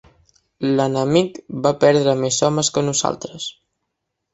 L'enemic 0.79 1.39
va 1.67 1.75
perdre 1.85 2.19
més 2.25 2.43
homes 2.51 2.75
que 2.79 2.87
nosaltres. 2.91 3.51